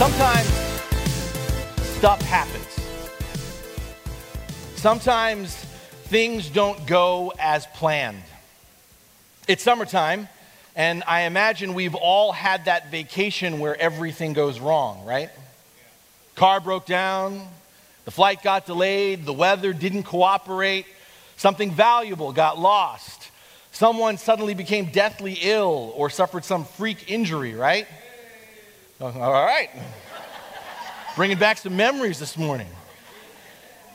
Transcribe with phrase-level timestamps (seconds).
[0.00, 0.48] Sometimes
[1.82, 2.80] stuff happens.
[4.76, 5.54] Sometimes
[6.04, 8.22] things don't go as planned.
[9.46, 10.26] It's summertime,
[10.74, 15.28] and I imagine we've all had that vacation where everything goes wrong, right?
[16.34, 17.46] Car broke down,
[18.06, 20.86] the flight got delayed, the weather didn't cooperate,
[21.36, 23.30] something valuable got lost,
[23.70, 27.86] someone suddenly became deathly ill or suffered some freak injury, right?
[29.00, 29.18] Uh-huh.
[29.18, 29.70] All right.
[31.16, 32.66] Bringing back some memories this morning.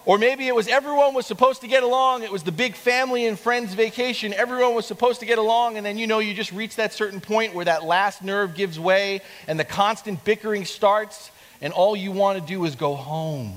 [0.03, 2.23] Or maybe it was everyone was supposed to get along.
[2.23, 4.33] It was the big family and friends vacation.
[4.33, 7.21] Everyone was supposed to get along, and then you know you just reach that certain
[7.21, 11.29] point where that last nerve gives way and the constant bickering starts,
[11.61, 13.53] and all you want to do is go home.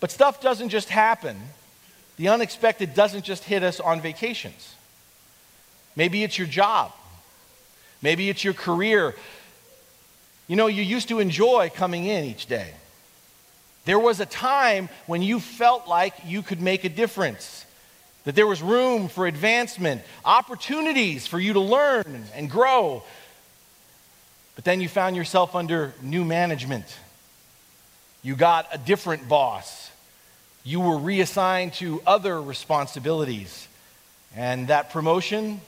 [0.00, 1.36] But stuff doesn't just happen.
[2.16, 4.74] The unexpected doesn't just hit us on vacations.
[5.94, 6.92] Maybe it's your job.
[8.02, 9.14] Maybe it's your career.
[10.46, 12.72] You know, you used to enjoy coming in each day.
[13.84, 17.64] There was a time when you felt like you could make a difference,
[18.24, 23.02] that there was room for advancement, opportunities for you to learn and grow.
[24.54, 26.84] But then you found yourself under new management.
[28.22, 29.90] You got a different boss.
[30.64, 33.68] You were reassigned to other responsibilities.
[34.36, 35.60] And that promotion,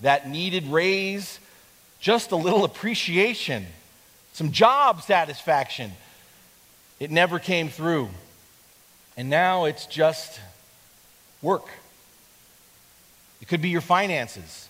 [0.00, 1.38] that needed raise,
[2.00, 3.66] just a little appreciation,
[4.32, 5.92] some job satisfaction.
[6.98, 8.08] It never came through.
[9.16, 10.40] And now it's just
[11.42, 11.66] work.
[13.42, 14.68] It could be your finances.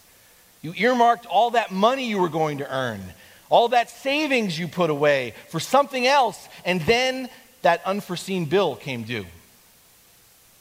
[0.63, 3.01] You earmarked all that money you were going to earn,
[3.49, 7.29] all that savings you put away for something else, and then
[7.63, 9.27] that unforeseen bill came due.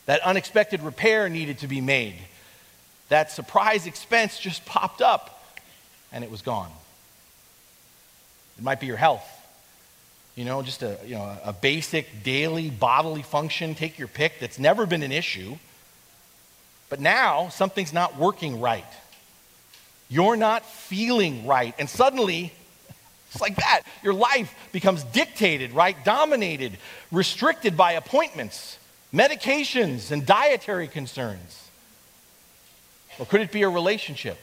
[0.05, 2.15] That unexpected repair needed to be made.
[3.09, 5.38] That surprise expense just popped up
[6.11, 6.71] and it was gone.
[8.57, 9.27] It might be your health.
[10.35, 14.59] You know, just a, you know, a basic daily bodily function, take your pick, that's
[14.59, 15.57] never been an issue.
[16.89, 18.85] But now something's not working right.
[20.09, 21.75] You're not feeling right.
[21.77, 22.51] And suddenly,
[23.31, 23.81] it's like that.
[24.03, 25.95] Your life becomes dictated, right?
[26.03, 26.77] Dominated,
[27.11, 28.79] restricted by appointments,
[29.13, 31.69] medications, and dietary concerns.
[33.19, 34.39] Or could it be a relationship?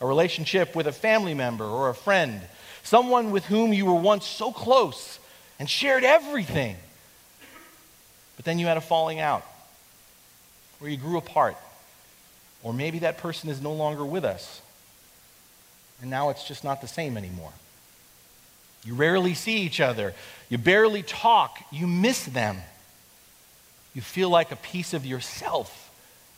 [0.00, 2.40] A relationship with a family member or a friend,
[2.82, 5.18] someone with whom you were once so close
[5.58, 6.76] and shared everything.
[8.36, 9.44] But then you had a falling out,
[10.80, 11.56] or you grew apart,
[12.62, 14.60] or maybe that person is no longer with us,
[16.00, 17.52] and now it's just not the same anymore.
[18.84, 20.14] You rarely see each other,
[20.50, 22.58] you barely talk, you miss them.
[23.94, 25.90] You feel like a piece of yourself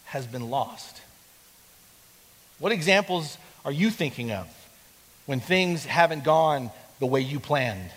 [0.04, 1.00] has been lost.
[2.58, 4.46] What examples are you thinking of
[5.26, 7.90] when things haven't gone the way you planned?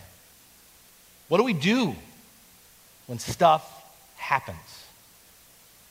[1.28, 1.96] What do we do
[3.06, 3.63] when stuff
[4.18, 4.57] happens?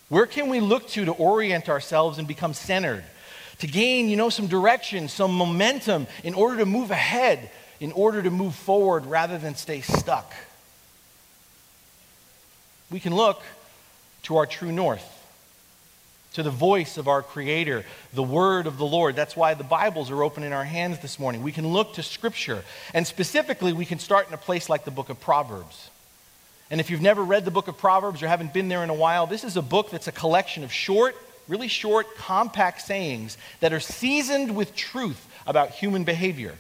[0.09, 3.05] Where can we look to to orient ourselves and become centered?
[3.61, 8.21] To gain, you know, some direction, some momentum in order to move ahead, in order
[8.21, 10.34] to move forward rather than stay stuck.
[12.91, 13.41] We can look
[14.25, 15.17] to our true north
[16.38, 19.16] to the voice of our Creator, the Word of the Lord.
[19.16, 21.43] That's why the Bibles are open in our hands this morning.
[21.43, 22.62] We can look to Scripture.
[22.94, 25.91] And specifically, we can start in a place like the book of Proverbs.
[26.71, 28.94] And if you've never read the book of Proverbs or haven't been there in a
[28.94, 31.16] while, this is a book that's a collection of short,
[31.48, 36.54] really short, compact sayings that are seasoned with truth about human behavior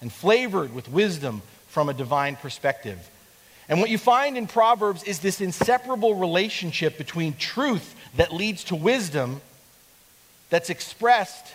[0.00, 2.98] and flavored with wisdom from a divine perspective.
[3.68, 8.74] And what you find in Proverbs is this inseparable relationship between truth that leads to
[8.74, 9.42] wisdom
[10.48, 11.54] that's expressed,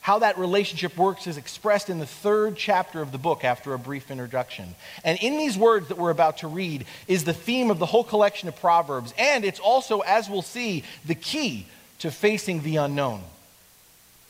[0.00, 3.78] how that relationship works is expressed in the third chapter of the book after a
[3.78, 4.74] brief introduction.
[5.02, 8.04] And in these words that we're about to read is the theme of the whole
[8.04, 9.14] collection of Proverbs.
[9.18, 11.66] And it's also, as we'll see, the key
[12.00, 13.22] to facing the unknown,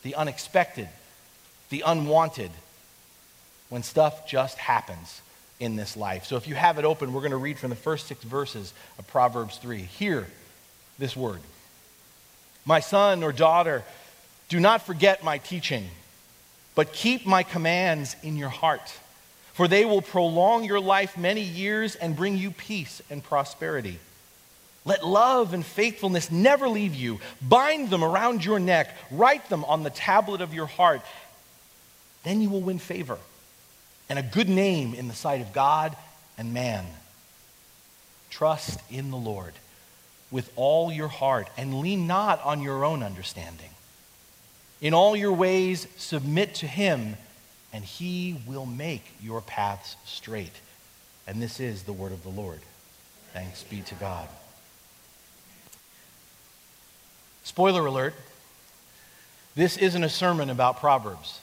[0.03, 0.87] the unexpected,
[1.69, 2.51] the unwanted,
[3.67, 5.21] when stuff just happens
[5.59, 6.25] in this life.
[6.25, 8.73] So if you have it open, we're going to read from the first six verses
[8.99, 9.79] of Proverbs 3.
[9.79, 10.27] Hear
[10.99, 11.39] this word.
[12.65, 13.83] My son or daughter,
[14.49, 15.87] do not forget my teaching,
[16.75, 18.93] but keep my commands in your heart,
[19.53, 23.99] for they will prolong your life many years and bring you peace and prosperity.
[24.85, 27.19] Let love and faithfulness never leave you.
[27.41, 31.01] Bind them around your neck, write them on the tablet of your heart.
[32.23, 33.17] Then you will win favor
[34.09, 35.95] and a good name in the sight of God
[36.37, 36.85] and man.
[38.29, 39.53] Trust in the Lord
[40.31, 43.69] with all your heart and lean not on your own understanding.
[44.81, 47.15] In all your ways, submit to him,
[47.73, 50.53] and he will make your paths straight.
[51.25, 52.59] And this is the word of the Lord.
[53.33, 54.27] Thanks be to God.
[57.43, 58.13] Spoiler alert
[59.55, 61.41] this isn't a sermon about Proverbs.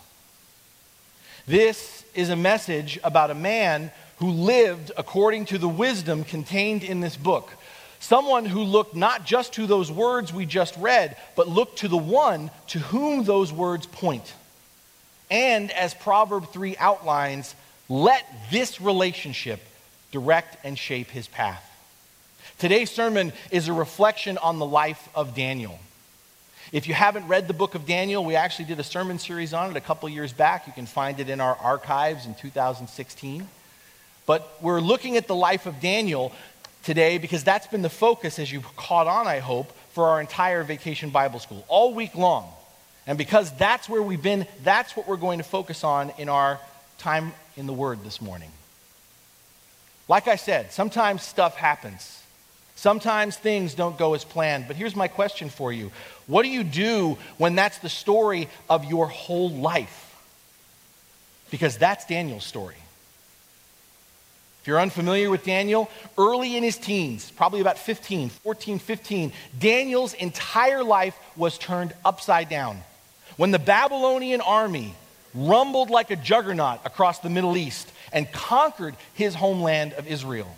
[1.47, 7.01] This is a message about a man who lived according to the wisdom contained in
[7.01, 7.53] this book.
[8.01, 11.99] Someone who looked not just to those words we just read, but looked to the
[11.99, 14.33] one to whom those words point.
[15.31, 17.55] And as Proverb 3 outlines,
[17.89, 19.61] let this relationship
[20.13, 21.63] direct and shape his path.
[22.59, 25.79] Today's sermon is a reflection on the life of Daniel.
[26.75, 29.71] If you haven't read the book of Daniel, we actually did a sermon series on
[29.71, 30.67] it a couple years back.
[30.67, 33.47] You can find it in our archives in 2016.
[34.27, 36.33] But we're looking at the life of Daniel
[36.83, 40.65] today because that's been the focus, as you've caught on, I hope, for our entire
[40.65, 42.51] vacation Bible school, all week long.
[43.07, 46.59] And because that's where we've been, that's what we're going to focus on in our
[46.99, 48.51] time in the Word this morning.
[50.09, 52.24] Like I said, sometimes stuff happens.
[52.85, 54.67] Sometimes things don't go as planned.
[54.69, 55.91] But here's my question for you
[56.27, 60.15] What do you do when that's the story of your whole life?
[61.51, 62.77] Because that's Daniel's story.
[64.61, 65.89] If you're unfamiliar with Daniel,
[66.19, 72.51] early in his teens, probably about 15, 14, 15, Daniel's entire life was turned upside
[72.51, 72.83] down.
[73.39, 74.95] When the Babylonian army
[75.35, 80.55] rumbled like a juggernaut across the Middle East and conquered his homeland of Israel.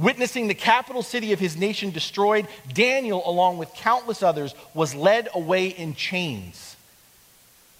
[0.00, 5.28] Witnessing the capital city of his nation destroyed, Daniel, along with countless others, was led
[5.34, 6.74] away in chains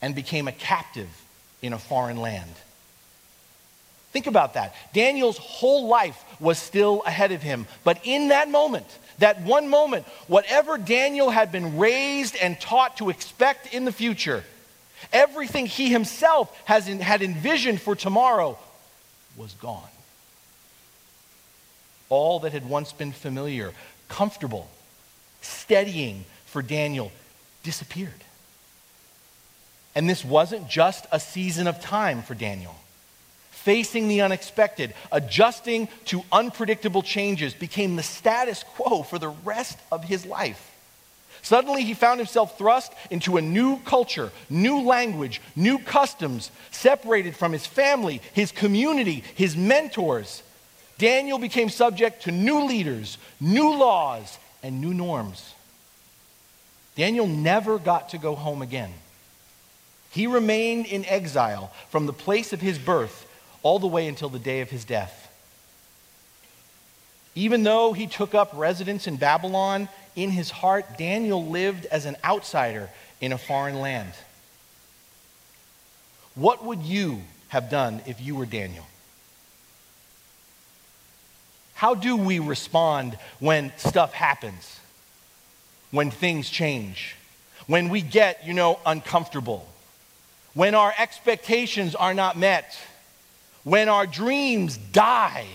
[0.02, 1.08] and became a captive
[1.62, 2.50] in a foreign land.
[4.12, 4.74] Think about that.
[4.92, 7.66] Daniel's whole life was still ahead of him.
[7.84, 8.86] But in that moment,
[9.18, 14.44] that one moment, whatever Daniel had been raised and taught to expect in the future,
[15.10, 18.58] everything he himself has had envisioned for tomorrow
[19.36, 19.88] was gone.
[22.10, 23.72] All that had once been familiar,
[24.08, 24.68] comfortable,
[25.40, 27.10] steadying for Daniel
[27.62, 28.12] disappeared.
[29.94, 32.76] And this wasn't just a season of time for Daniel
[33.60, 40.02] facing the unexpected, adjusting to unpredictable changes became the status quo for the rest of
[40.02, 40.66] his life.
[41.42, 47.52] Suddenly, he found himself thrust into a new culture, new language, new customs, separated from
[47.52, 50.42] his family, his community, his mentors.
[51.00, 55.54] Daniel became subject to new leaders, new laws, and new norms.
[56.94, 58.92] Daniel never got to go home again.
[60.10, 63.26] He remained in exile from the place of his birth
[63.62, 65.32] all the way until the day of his death.
[67.34, 72.16] Even though he took up residence in Babylon, in his heart, Daniel lived as an
[72.22, 72.90] outsider
[73.22, 74.12] in a foreign land.
[76.34, 78.84] What would you have done if you were Daniel?
[81.80, 84.78] How do we respond when stuff happens?
[85.90, 87.16] When things change?
[87.66, 89.66] When we get, you know, uncomfortable?
[90.54, 92.78] When our expectations are not met?
[93.64, 95.46] when our dreams die,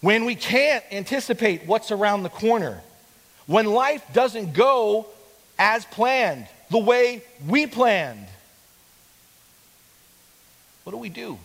[0.00, 2.80] when we can't anticipate what's around the corner,
[3.46, 5.06] when life doesn't go
[5.58, 8.26] as planned, the way we planned.
[10.84, 11.38] What do we do?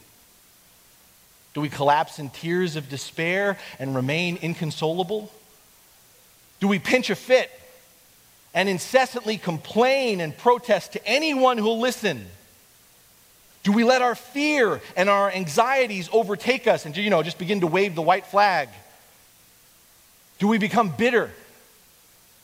[1.53, 5.31] Do we collapse in tears of despair and remain inconsolable?
[6.59, 7.51] Do we pinch a fit
[8.53, 12.25] and incessantly complain and protest to anyone who'll listen?
[13.63, 17.61] Do we let our fear and our anxieties overtake us and you know just begin
[17.61, 18.69] to wave the white flag?
[20.39, 21.31] Do we become bitter,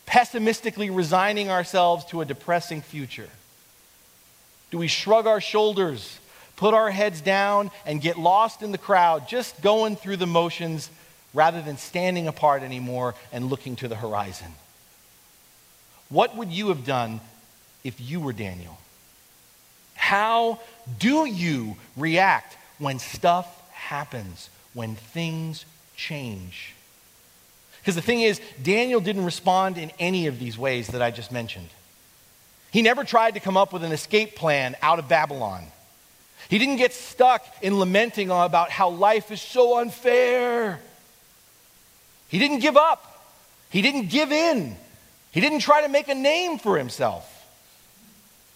[0.06, 3.30] pessimistically resigning ourselves to a depressing future?
[4.72, 6.19] Do we shrug our shoulders,
[6.60, 10.90] put our heads down, and get lost in the crowd, just going through the motions
[11.34, 14.52] rather than standing apart anymore and looking to the horizon?
[16.10, 17.22] What would you have done
[17.86, 18.78] if you were Daniel?
[19.96, 20.60] How
[21.00, 25.64] do you react when stuff happens, when things
[25.96, 26.74] change?
[27.80, 31.32] Because the thing is, Daniel didn't respond in any of these ways that I just
[31.32, 31.70] mentioned.
[32.72, 35.64] He never tried to come up with an escape plan out of Babylon.
[36.48, 40.80] He didn't get stuck in lamenting about how life is so unfair.
[42.30, 43.06] He didn't give up.
[43.70, 44.76] He didn't give in.
[45.32, 47.26] He didn't try to make a name for himself.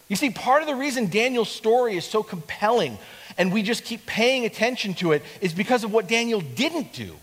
[0.08, 2.98] You see, part of the reason Daniel's story is so compelling
[3.38, 7.16] and we just keep paying attention to it is because of what Daniel didn't do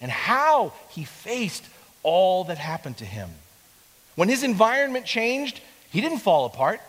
[0.00, 1.64] and how he faced
[2.02, 3.30] all that happened to him.
[4.16, 5.60] When his environment changed,
[5.90, 6.80] he didn't fall apart.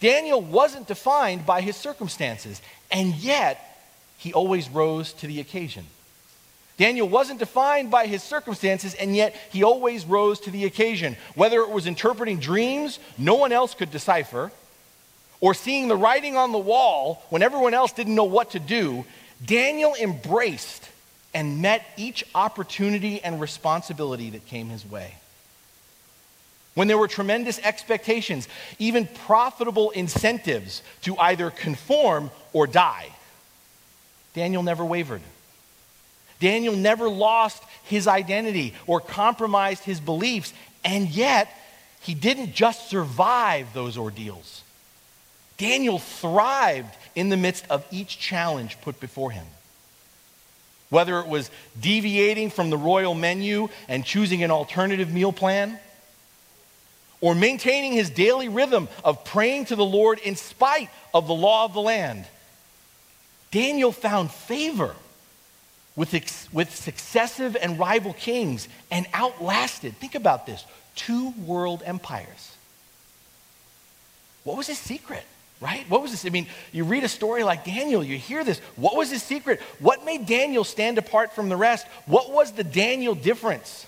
[0.00, 2.60] Daniel wasn't defined by his circumstances,
[2.90, 3.78] and yet
[4.18, 5.86] he always rose to the occasion.
[6.76, 11.16] Daniel wasn't defined by his circumstances, and yet he always rose to the occasion.
[11.34, 14.52] Whether it was interpreting dreams no one else could decipher,
[15.40, 19.04] or seeing the writing on the wall when everyone else didn't know what to do,
[19.44, 20.88] Daniel embraced
[21.34, 25.14] and met each opportunity and responsibility that came his way.
[26.76, 33.08] When there were tremendous expectations, even profitable incentives to either conform or die,
[34.34, 35.22] Daniel never wavered.
[36.38, 40.52] Daniel never lost his identity or compromised his beliefs,
[40.84, 41.48] and yet
[42.02, 44.62] he didn't just survive those ordeals.
[45.56, 49.46] Daniel thrived in the midst of each challenge put before him.
[50.90, 55.80] Whether it was deviating from the royal menu and choosing an alternative meal plan,
[57.20, 61.64] or maintaining his daily rhythm of praying to the Lord in spite of the law
[61.64, 62.26] of the land,
[63.50, 64.94] Daniel found favor
[65.94, 72.54] with, ex- with successive and rival kings and outlasted, think about this, two world empires.
[74.44, 75.24] What was his secret?
[75.58, 75.88] Right?
[75.88, 76.26] What was this?
[76.26, 78.58] I mean, you read a story like Daniel, you hear this.
[78.76, 79.60] What was his secret?
[79.78, 81.86] What made Daniel stand apart from the rest?
[82.04, 83.86] What was the Daniel difference?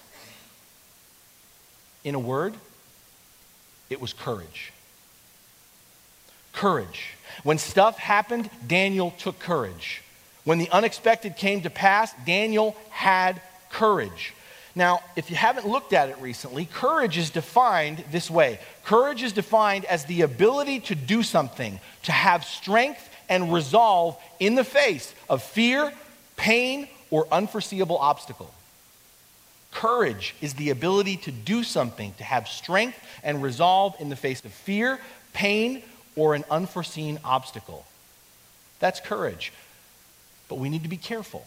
[2.04, 2.54] In a word,
[3.90, 4.72] it was courage.
[6.52, 7.14] Courage.
[7.42, 10.02] When stuff happened, Daniel took courage.
[10.44, 13.40] When the unexpected came to pass, Daniel had
[13.70, 14.34] courage.
[14.74, 19.32] Now, if you haven't looked at it recently, courage is defined this way courage is
[19.32, 25.12] defined as the ability to do something, to have strength and resolve in the face
[25.28, 25.92] of fear,
[26.36, 28.50] pain, or unforeseeable obstacle.
[29.78, 34.44] Courage is the ability to do something, to have strength and resolve in the face
[34.44, 34.98] of fear,
[35.34, 35.84] pain,
[36.16, 37.86] or an unforeseen obstacle.
[38.80, 39.52] That's courage.
[40.48, 41.46] But we need to be careful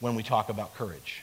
[0.00, 1.22] when we talk about courage.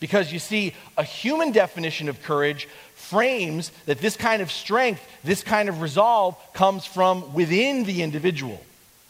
[0.00, 5.42] Because you see, a human definition of courage frames that this kind of strength, this
[5.42, 8.62] kind of resolve comes from within the individual.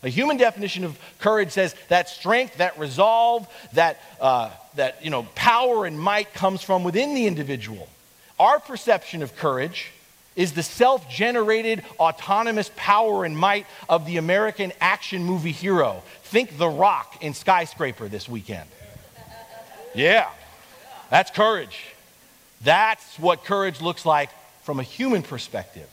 [0.04, 5.22] A human definition of courage says that strength, that resolve, that, uh, that you know,
[5.34, 7.88] power and might comes from within the individual.
[8.38, 9.92] Our perception of courage
[10.36, 16.02] is the self generated autonomous power and might of the American action movie hero.
[16.24, 18.68] Think The Rock in Skyscraper this weekend.
[19.94, 20.28] Yeah,
[21.08, 21.78] that's courage.
[22.62, 24.30] That's what courage looks like
[24.64, 25.88] from a human perspective.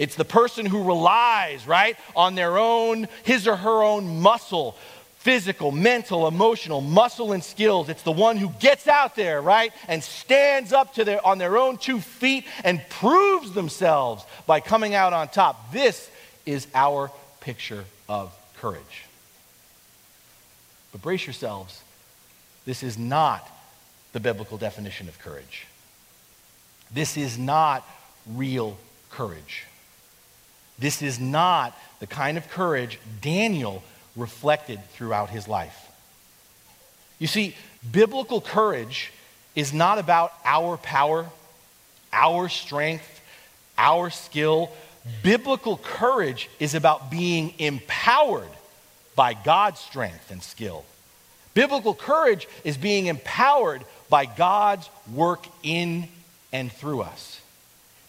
[0.00, 4.74] It's the person who relies, right, on their own, his or her own muscle,
[5.18, 7.90] physical, mental, emotional, muscle and skills.
[7.90, 11.58] It's the one who gets out there, right, and stands up to their, on their
[11.58, 15.70] own two feet and proves themselves by coming out on top.
[15.70, 16.10] This
[16.46, 17.10] is our
[17.42, 19.04] picture of courage.
[20.92, 21.82] But brace yourselves,
[22.64, 23.46] this is not
[24.14, 25.66] the biblical definition of courage.
[26.90, 27.86] This is not
[28.26, 28.78] real
[29.10, 29.66] courage.
[30.80, 33.82] This is not the kind of courage Daniel
[34.16, 35.88] reflected throughout his life.
[37.18, 37.54] You see,
[37.92, 39.12] biblical courage
[39.54, 41.26] is not about our power,
[42.12, 43.20] our strength,
[43.76, 44.70] our skill.
[45.22, 48.48] Biblical courage is about being empowered
[49.14, 50.84] by God's strength and skill.
[51.52, 56.08] Biblical courage is being empowered by God's work in
[56.52, 57.39] and through us.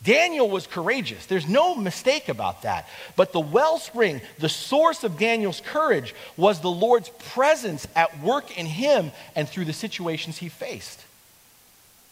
[0.04, 1.28] Daniel was courageous.
[1.28, 2.88] There's no mistake about that.
[3.16, 8.66] But the wellspring, the source of Daniel's courage, was the Lord's presence at work in
[8.66, 11.04] him and through the situations he faced.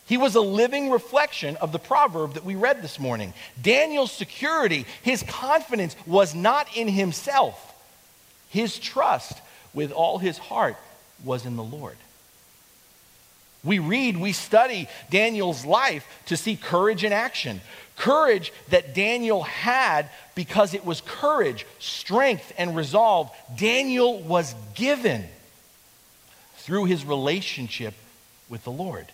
[0.05, 3.33] He was a living reflection of the proverb that we read this morning.
[3.61, 7.65] Daniel's security, his confidence was not in himself.
[8.49, 9.33] His trust
[9.73, 10.77] with all his heart
[11.23, 11.97] was in the Lord.
[13.63, 17.61] We read, we study Daniel's life to see courage in action.
[17.97, 25.25] Courage that Daniel had because it was courage, strength, and resolve Daniel was given
[26.55, 27.93] through his relationship
[28.47, 29.07] with the Lord.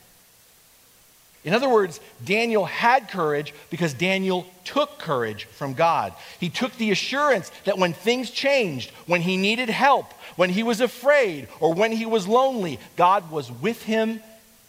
[1.44, 6.14] In other words, Daniel had courage because Daniel took courage from God.
[6.40, 10.82] He took the assurance that when things changed, when he needed help, when he was
[10.82, 14.22] afraid, or when he was lonely, God was with him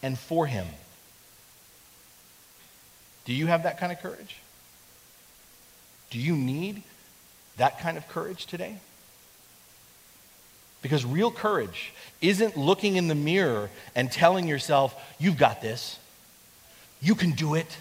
[0.07, 0.67] and for him.
[3.25, 4.37] Do you have that kind of courage?
[6.11, 6.85] Do you need
[7.57, 8.77] that kind of courage today?
[10.81, 15.99] Because real courage isn't looking in the mirror and telling yourself, you've got this.
[17.03, 17.77] You can do it.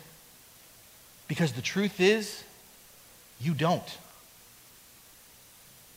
[1.27, 2.43] Because the truth is,
[3.39, 3.97] you don't.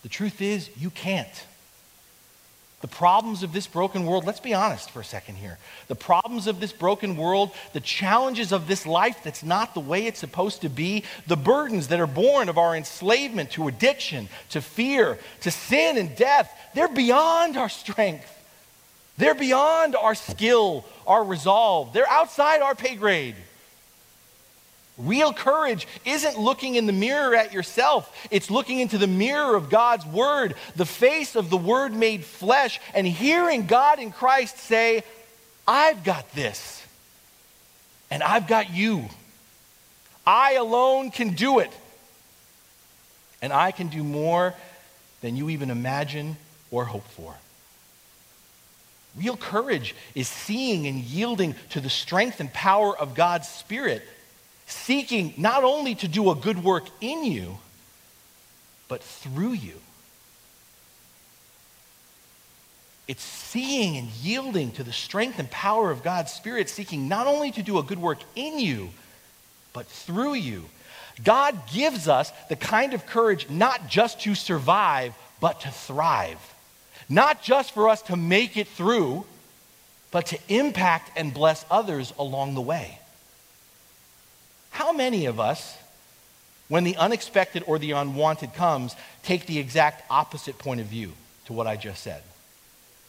[0.02, 1.46] The truth is, you can't.
[2.80, 5.58] The problems of this broken world, let's be honest for a second here.
[5.88, 10.06] The problems of this broken world, the challenges of this life that's not the way
[10.06, 14.60] it's supposed to be, the burdens that are born of our enslavement to addiction, to
[14.60, 18.32] fear, to sin and death, they're beyond our strength.
[19.16, 21.92] They're beyond our skill, our resolve.
[21.92, 23.34] They're outside our pay grade.
[24.98, 28.12] Real courage isn't looking in the mirror at yourself.
[28.32, 32.80] It's looking into the mirror of God's Word, the face of the Word made flesh,
[32.94, 35.04] and hearing God in Christ say,
[35.68, 36.84] I've got this,
[38.10, 39.08] and I've got you.
[40.26, 41.70] I alone can do it,
[43.40, 44.54] and I can do more
[45.20, 46.36] than you even imagine
[46.70, 47.34] or hope for.
[49.16, 54.02] Real courage is seeing and yielding to the strength and power of God's Spirit,
[54.68, 57.58] seeking not only to do a good work in you,
[58.88, 59.74] but through you.
[63.06, 67.50] It's seeing and yielding to the strength and power of God's Spirit, seeking not only
[67.52, 68.90] to do a good work in you,
[69.72, 70.64] but through you.
[71.24, 76.38] God gives us the kind of courage not just to survive, but to thrive
[77.08, 79.24] not just for us to make it through,
[80.10, 82.98] but to impact and bless others along the way.
[84.78, 85.76] How many of us,
[86.68, 88.94] when the unexpected or the unwanted comes,
[89.24, 91.14] take the exact opposite point of view
[91.46, 92.22] to what I just said?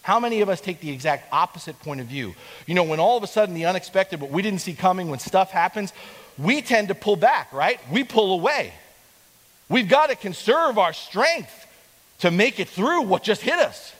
[0.01, 2.33] How many of us take the exact opposite point of view?
[2.65, 5.19] You know, when all of a sudden the unexpected, what we didn't see coming, when
[5.19, 5.93] stuff happens,
[6.39, 7.79] we tend to pull back, right?
[7.91, 8.73] We pull away.
[9.69, 11.67] We've got to conserve our strength
[12.21, 13.93] to make it through what just hit us.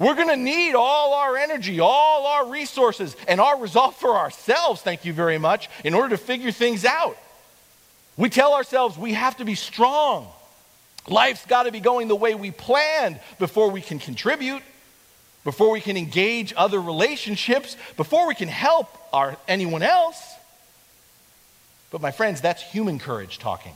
[0.00, 4.80] We're going to need all our energy, all our resources, and our resolve for ourselves,
[4.80, 7.18] thank you very much, in order to figure things out.
[8.16, 10.26] We tell ourselves we have to be strong.
[11.06, 14.62] Life's got to be going the way we planned before we can contribute,
[15.44, 20.18] before we can engage other relationships, before we can help our, anyone else.
[21.90, 23.74] But, my friends, that's human courage talking.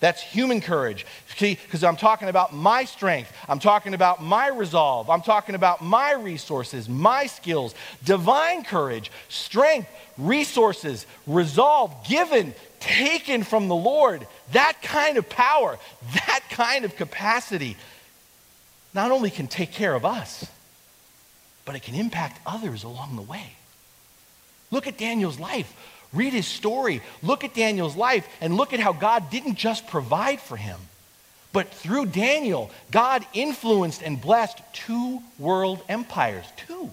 [0.00, 1.04] That's human courage.
[1.36, 3.32] See, because I'm talking about my strength.
[3.48, 5.10] I'm talking about my resolve.
[5.10, 7.74] I'm talking about my resources, my skills.
[8.04, 14.26] Divine courage, strength, resources, resolve, given, taken from the Lord.
[14.52, 15.78] That kind of power,
[16.14, 17.76] that kind of capacity,
[18.94, 20.46] not only can take care of us,
[21.64, 23.52] but it can impact others along the way.
[24.70, 25.72] Look at Daniel's life.
[26.12, 27.02] Read his story.
[27.22, 30.78] Look at Daniel's life and look at how God didn't just provide for him,
[31.52, 36.44] but through Daniel, God influenced and blessed two world empires.
[36.66, 36.90] Two.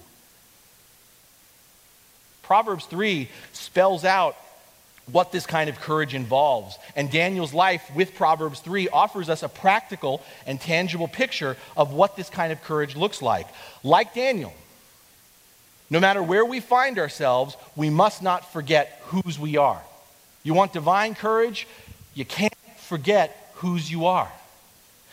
[2.42, 4.36] Proverbs 3 spells out
[5.10, 6.78] what this kind of courage involves.
[6.94, 12.16] And Daniel's life with Proverbs 3 offers us a practical and tangible picture of what
[12.16, 13.46] this kind of courage looks like.
[13.82, 14.52] Like Daniel,
[15.90, 19.80] no matter where we find ourselves, we must not forget whose we are.
[20.42, 21.66] You want divine courage?
[22.14, 24.30] You can't forget whose you are.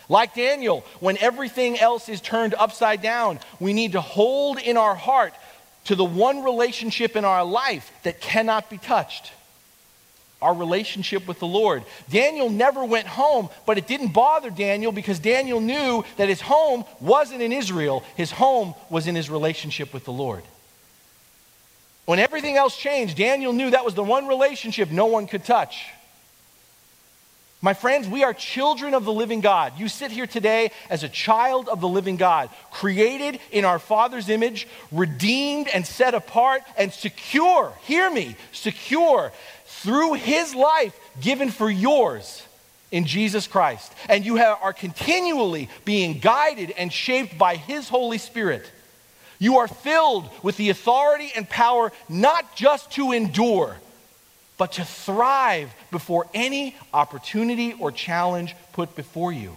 [0.10, 4.96] Like Daniel, when everything else is turned upside down, we need to hold in our
[4.96, 5.34] heart
[5.86, 9.32] to the one relationship in our life that cannot be touched
[10.44, 11.84] our relationship with the Lord.
[12.10, 16.84] Daniel never went home, but it didn't bother Daniel because Daniel knew that his home
[17.00, 20.44] wasn't in Israel, his home was in his relationship with the Lord.
[22.06, 25.86] When everything else changed, Daniel knew that was the one relationship no one could touch.
[27.62, 29.80] My friends, we are children of the living God.
[29.80, 34.28] You sit here today as a child of the living God, created in our Father's
[34.28, 39.32] image, redeemed and set apart, and secure, hear me, secure
[39.66, 42.44] through His life given for yours
[42.92, 43.94] in Jesus Christ.
[44.10, 48.70] And you have, are continually being guided and shaped by His Holy Spirit
[49.40, 53.78] you are filled with the authority and power not just to endure,
[54.58, 59.54] but to thrive before any opportunity or challenge put before you.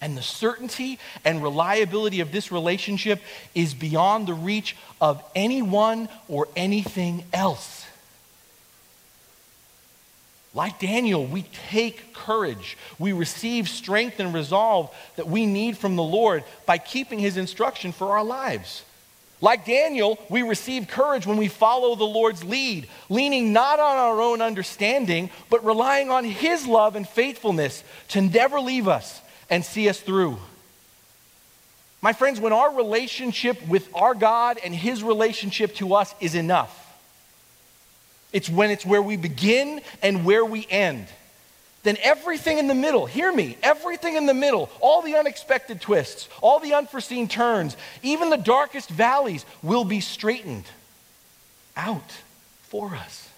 [0.00, 3.22] And the certainty and reliability of this relationship
[3.54, 7.81] is beyond the reach of anyone or anything else.
[10.54, 12.76] Like Daniel, we take courage.
[12.98, 17.92] We receive strength and resolve that we need from the Lord by keeping his instruction
[17.92, 18.84] for our lives.
[19.40, 24.20] Like Daniel, we receive courage when we follow the Lord's lead, leaning not on our
[24.20, 29.88] own understanding, but relying on his love and faithfulness to never leave us and see
[29.88, 30.38] us through.
[32.02, 36.81] My friends, when our relationship with our God and his relationship to us is enough,
[38.32, 41.06] it's when it's where we begin and where we end.
[41.82, 46.28] Then everything in the middle, hear me, everything in the middle, all the unexpected twists,
[46.40, 50.64] all the unforeseen turns, even the darkest valleys will be straightened
[51.76, 52.12] out
[52.62, 53.28] for us.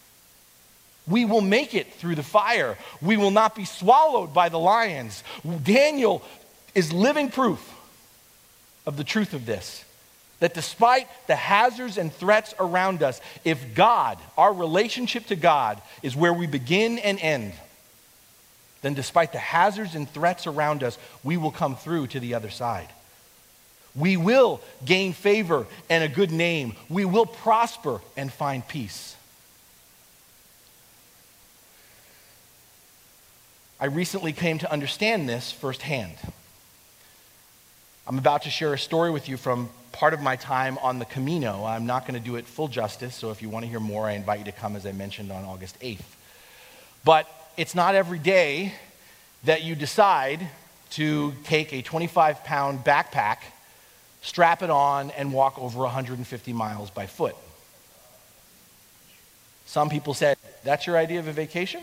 [1.07, 2.78] We will make it through the fire.
[3.00, 5.22] We will not be swallowed by the lions.
[5.62, 6.22] Daniel
[6.74, 7.74] is living proof
[8.87, 9.83] of the truth of this.
[10.44, 16.14] That despite the hazards and threats around us, if God, our relationship to God, is
[16.14, 17.54] where we begin and end,
[18.83, 22.50] then despite the hazards and threats around us, we will come through to the other
[22.50, 22.88] side.
[23.96, 26.76] We will gain favor and a good name.
[26.90, 29.16] We will prosper and find peace.
[33.80, 36.16] I recently came to understand this firsthand.
[38.06, 41.06] I'm about to share a story with you from part of my time on the
[41.06, 41.64] Camino.
[41.64, 44.06] I'm not going to do it full justice, so if you want to hear more,
[44.06, 46.04] I invite you to come, as I mentioned, on August 8th.
[47.02, 48.74] But it's not every day
[49.44, 50.46] that you decide
[50.90, 53.38] to take a 25 pound backpack,
[54.20, 57.36] strap it on, and walk over 150 miles by foot.
[59.64, 61.80] Some people said, That's your idea of a vacation?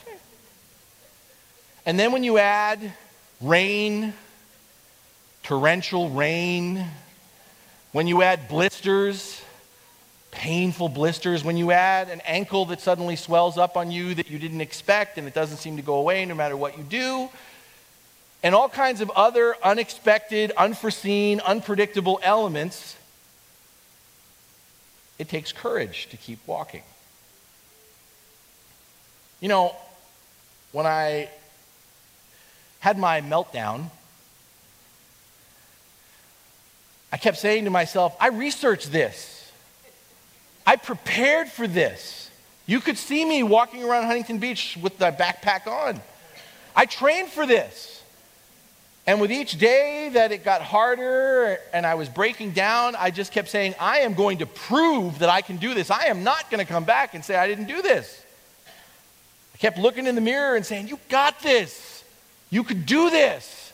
[0.00, 0.16] Okay.
[1.84, 2.94] And then when you add
[3.42, 4.14] rain,
[5.44, 6.84] torrential rain,
[7.92, 9.42] when you add blisters,
[10.30, 14.38] painful blisters, when you add an ankle that suddenly swells up on you that you
[14.38, 17.28] didn't expect and it doesn't seem to go away no matter what you do,
[18.42, 22.96] and all kinds of other unexpected, unforeseen, unpredictable elements,
[25.18, 26.82] it takes courage to keep walking.
[29.40, 29.76] You know,
[30.72, 31.28] when I
[32.80, 33.90] had my meltdown
[37.14, 39.48] I kept saying to myself, I researched this.
[40.66, 42.28] I prepared for this.
[42.66, 46.02] You could see me walking around Huntington Beach with the backpack on.
[46.74, 48.02] I trained for this.
[49.06, 53.30] And with each day that it got harder and I was breaking down, I just
[53.30, 55.92] kept saying, I am going to prove that I can do this.
[55.92, 58.24] I am not going to come back and say I didn't do this.
[59.54, 62.02] I kept looking in the mirror and saying, You got this.
[62.50, 63.72] You could do this.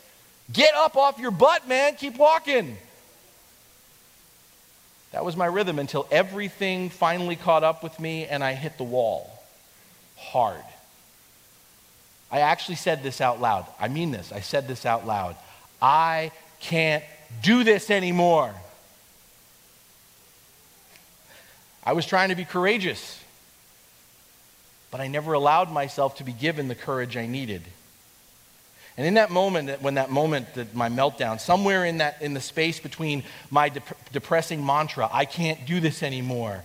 [0.53, 1.95] Get up off your butt, man.
[1.95, 2.77] Keep walking.
[5.11, 8.83] That was my rhythm until everything finally caught up with me and I hit the
[8.83, 9.29] wall
[10.17, 10.63] hard.
[12.31, 13.65] I actually said this out loud.
[13.79, 14.31] I mean this.
[14.31, 15.35] I said this out loud.
[15.81, 17.03] I can't
[17.41, 18.53] do this anymore.
[21.83, 23.21] I was trying to be courageous,
[24.91, 27.63] but I never allowed myself to be given the courage I needed.
[28.97, 32.79] And in that moment, when that moment, my meltdown, somewhere in that in the space
[32.79, 36.63] between my dep- depressing mantra, I can't do this anymore,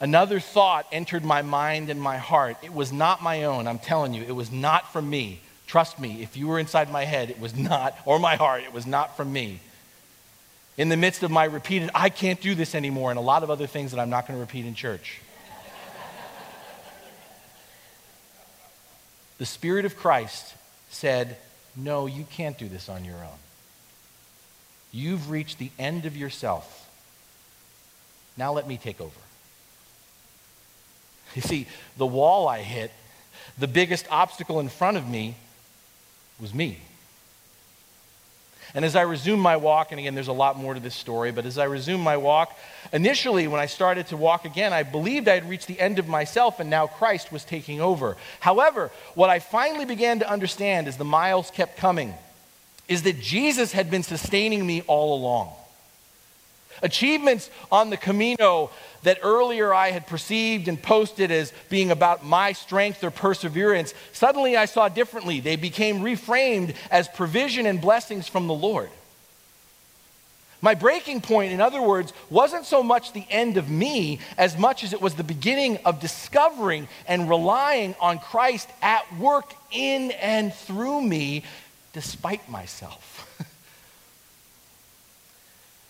[0.00, 2.56] another thought entered my mind and my heart.
[2.62, 3.68] It was not my own.
[3.68, 5.40] I'm telling you, it was not from me.
[5.66, 8.72] Trust me, if you were inside my head, it was not, or my heart, it
[8.72, 9.60] was not from me.
[10.76, 13.50] In the midst of my repeated, I can't do this anymore, and a lot of
[13.50, 15.20] other things that I'm not going to repeat in church.
[19.38, 20.54] the Spirit of Christ
[20.94, 21.36] said,
[21.76, 23.38] No, you can't do this on your own.
[24.92, 26.88] You've reached the end of yourself.
[28.36, 29.12] Now let me take over.
[31.34, 32.92] You see, the wall I hit,
[33.58, 35.34] the biggest obstacle in front of me
[36.40, 36.80] was me.
[38.74, 41.30] And as I resumed my walk, and again, there's a lot more to this story,
[41.30, 42.58] but as I resumed my walk,
[42.92, 46.08] initially, when I started to walk again, I believed I had reached the end of
[46.08, 48.16] myself and now Christ was taking over.
[48.40, 52.14] However, what I finally began to understand as the miles kept coming
[52.88, 55.52] is that Jesus had been sustaining me all along.
[56.82, 58.70] Achievements on the Camino
[59.02, 64.56] that earlier I had perceived and posted as being about my strength or perseverance, suddenly
[64.56, 65.40] I saw differently.
[65.40, 68.90] They became reframed as provision and blessings from the Lord.
[70.64, 74.82] My breaking point, in other words, wasn't so much the end of me as much
[74.82, 80.54] as it was the beginning of discovering and relying on Christ at work in and
[80.54, 81.44] through me
[81.92, 83.30] despite myself.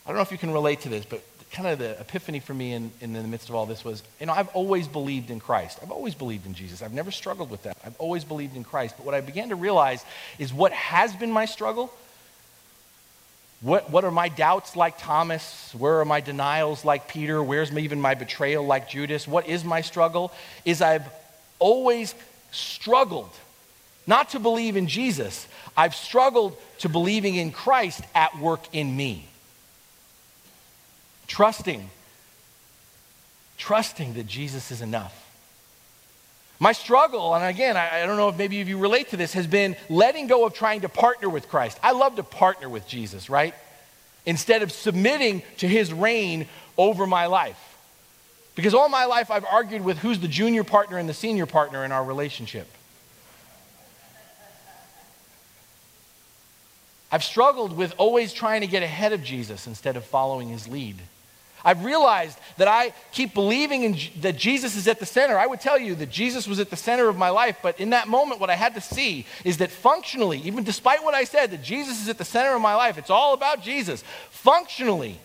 [0.05, 1.23] I don't know if you can relate to this, but
[1.55, 4.27] kind of the epiphany for me in, in the midst of all this was, you
[4.27, 5.79] know, I've always believed in Christ.
[5.83, 6.83] I've always believed in Jesus.
[6.83, 7.77] I've never struggled with that.
[7.85, 8.97] I've always believed in Christ.
[8.97, 10.05] But what I began to realize
[10.39, 11.95] is what has been my struggle.
[13.61, 15.73] What, what are my doubts like Thomas?
[15.79, 17.43] Where are my denials like Peter?
[17.43, 19.27] Where's my, even my betrayal like Judas?
[19.27, 20.33] What is my struggle?
[20.65, 21.07] Is I've
[21.61, 22.15] always
[22.51, 23.31] struggled
[24.07, 25.49] not to believe in Jesus.
[25.77, 29.29] I've struggled to believing in Christ at work in me
[31.27, 31.91] trusting,
[33.59, 35.21] trusting that Jesus is enough.
[36.61, 39.33] My struggle, and again, I, I, don't know if maybe if you relate to this,
[39.33, 41.79] has been letting go of trying to partner with Christ.
[41.83, 43.55] I love to partner with Jesus, right?
[44.25, 46.47] Instead of submitting to his reign
[46.79, 47.59] over my life.
[48.55, 51.85] Because all my life I've argued with who's the junior partner and the senior partner
[51.85, 52.69] in our relationship.
[57.11, 60.97] I've struggled with always trying to get ahead of Jesus instead of following his lead.
[61.65, 65.39] I've realized that I keep believing in, that Jesus is at the center.
[65.39, 67.91] I would tell you that Jesus was at the center of my life, but in
[67.91, 71.51] that moment, what I had to see is that functionally, even despite what I said,
[71.53, 74.05] that Jesus is at the center of my life, it's all about Jesus.
[74.31, 75.19] Functionally,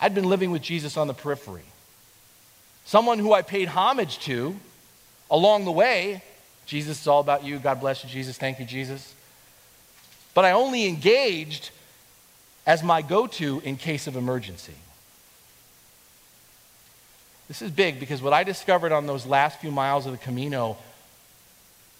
[0.00, 1.64] I'd been living with Jesus on the periphery.
[2.86, 4.56] Someone who I paid homage to
[5.30, 6.22] along the way.
[6.66, 7.58] Jesus is all about you.
[7.58, 8.38] God bless you, Jesus.
[8.38, 9.14] Thank you, Jesus.
[10.32, 11.70] But I only engaged
[12.66, 14.74] as my go to in case of emergency.
[17.48, 20.76] This is big because what I discovered on those last few miles of the Camino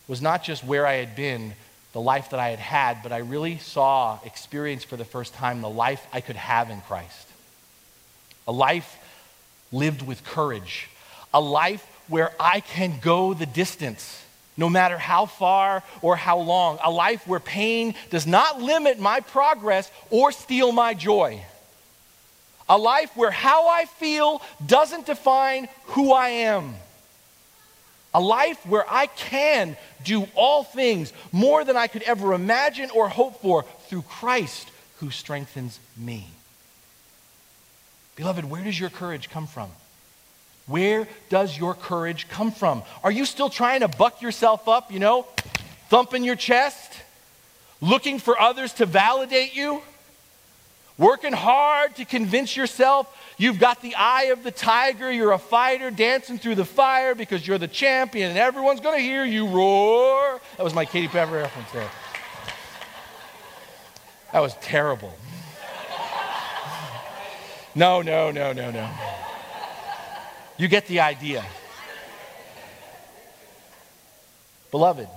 [0.08, 1.54] was not just where I had been,
[1.92, 5.60] the life that I had had, but I really saw, experienced for the first time,
[5.60, 7.28] the life I could have in Christ.
[8.48, 8.96] A life
[9.70, 10.88] lived with courage.
[11.32, 14.22] A life where I can go the distance,
[14.56, 16.78] no matter how far or how long.
[16.82, 21.44] A life where pain does not limit my progress or steal my joy.
[22.68, 26.74] A life where how I feel doesn't define who I am.
[28.14, 33.08] A life where I can do all things more than I could ever imagine or
[33.08, 36.28] hope for through Christ who strengthens me.
[38.16, 39.68] Beloved, where does your courage come from?
[40.66, 42.82] Where does your courage come from?
[43.02, 45.26] Are you still trying to buck yourself up, you know,
[45.88, 46.92] thumping your chest,
[47.80, 49.82] looking for others to validate you?
[50.96, 55.90] Working hard to convince yourself you've got the eye of the tiger, you're a fighter
[55.90, 60.40] dancing through the fire because you're the champion and everyone's going to hear you roar.
[60.56, 61.90] That was my Katy Perry reference there.
[64.32, 65.12] That was terrible.
[67.74, 68.88] No, no, no, no, no.
[70.58, 71.44] You get the idea.
[74.70, 75.08] Beloved,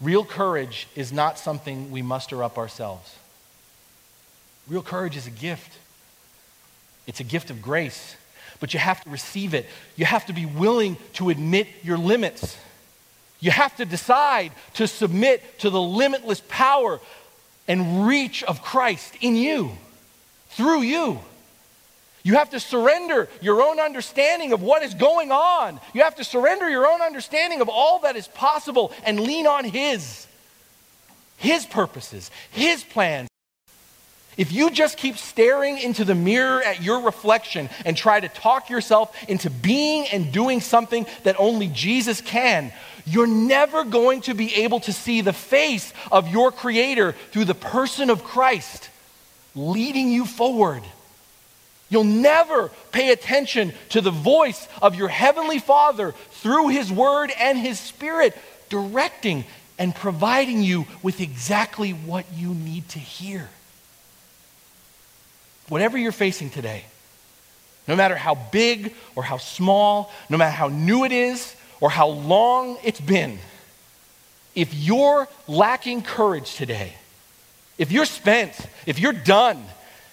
[0.00, 3.14] real courage is not something we muster up ourselves.
[4.72, 5.70] Real courage is a gift,
[7.06, 8.16] it's a gift of grace,
[8.58, 9.66] but you have to receive it.
[9.96, 12.56] You have to be willing to admit your limits.
[13.38, 17.00] You have to decide to submit to the limitless power
[17.68, 19.72] and reach of Christ in you,
[20.48, 21.20] through you.
[22.22, 25.80] You have to surrender your own understanding of what is going on.
[25.92, 29.66] You have to surrender your own understanding of all that is possible and lean on
[29.66, 30.26] His.
[31.36, 33.28] His purposes, His plans,
[34.36, 38.70] if you just keep staring into the mirror at your reflection and try to talk
[38.70, 42.72] yourself into being and doing something that only Jesus can,
[43.04, 47.54] you're never going to be able to see the face of your Creator through the
[47.54, 48.88] person of Christ
[49.54, 50.82] leading you forward.
[51.90, 57.58] You'll never pay attention to the voice of your Heavenly Father through His Word and
[57.58, 58.34] His Spirit,
[58.70, 59.44] directing
[59.78, 63.50] and providing you with exactly what you need to hear
[65.68, 66.84] whatever you're facing today,
[67.88, 72.08] no matter how big or how small, no matter how new it is or how
[72.08, 73.38] long it's been,
[74.54, 76.92] if you're lacking courage today,
[77.78, 78.54] if you're spent,
[78.86, 79.62] if you're done,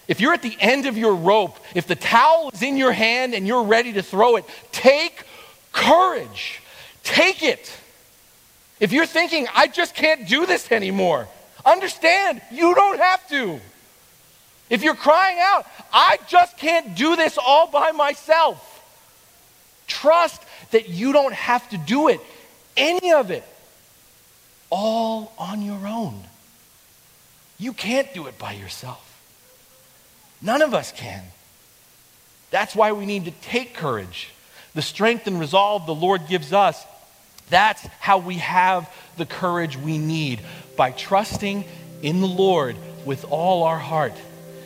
[0.07, 3.35] if you're at the end of your rope, if the towel is in your hand
[3.35, 5.23] and you're ready to throw it, take
[5.71, 6.62] courage.
[7.03, 7.71] Take it.
[8.79, 11.27] If you're thinking, I just can't do this anymore,
[11.65, 13.59] understand, you don't have to.
[14.69, 18.65] If you're crying out, I just can't do this all by myself,
[19.88, 22.21] trust that you don't have to do it,
[22.77, 23.43] any of it,
[24.69, 26.21] all on your own.
[27.58, 29.05] You can't do it by yourself.
[30.41, 31.23] None of us can.
[32.51, 34.29] That's why we need to take courage.
[34.75, 36.86] The strength and resolve the Lord gives us
[37.49, 40.41] That's how we have the courage we need
[40.77, 41.65] by trusting
[42.01, 44.13] in the Lord with all our heart,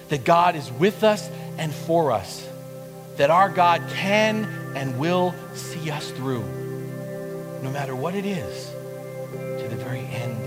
[0.09, 2.47] that God is with us and for us,
[3.17, 6.43] that our God can and will see us through,
[7.61, 8.69] no matter what it is,
[9.61, 10.42] to the very end.